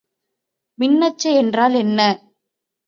[0.79, 1.99] மின்னச்சு என்றால் என்ன?